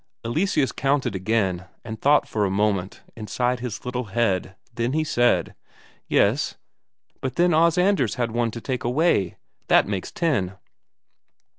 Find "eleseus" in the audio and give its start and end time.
0.25-0.71